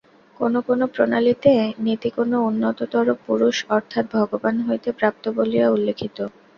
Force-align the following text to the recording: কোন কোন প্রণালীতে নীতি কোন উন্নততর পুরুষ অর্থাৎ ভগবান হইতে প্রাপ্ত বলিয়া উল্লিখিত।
কোন 0.37 0.53
কোন 0.61 0.79
প্রণালীতে 0.93 1.51
নীতি 1.83 2.09
কোন 2.17 2.31
উন্নততর 2.47 3.07
পুরুষ 3.25 3.55
অর্থাৎ 3.69 4.05
ভগবান 4.15 4.55
হইতে 4.67 4.89
প্রাপ্ত 4.99 5.23
বলিয়া 5.37 5.67
উল্লিখিত। 5.69 6.17